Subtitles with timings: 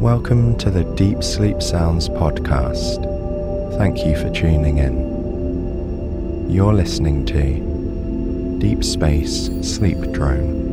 [0.00, 3.02] Welcome to the Deep Sleep Sounds podcast.
[3.78, 6.48] Thank you for tuning in.
[6.48, 10.68] You're listening to Deep Space Sleep Drone.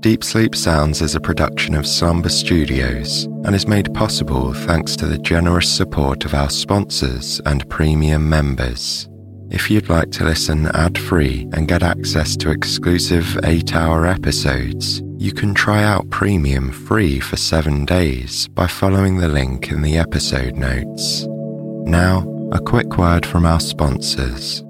[0.00, 5.04] Deep Sleep Sounds is a production of Slumber Studios and is made possible thanks to
[5.04, 9.09] the generous support of our sponsors and premium members.
[9.50, 15.02] If you'd like to listen ad free and get access to exclusive 8 hour episodes,
[15.18, 19.98] you can try out Premium free for 7 days by following the link in the
[19.98, 21.26] episode notes.
[21.84, 24.62] Now, a quick word from our sponsors.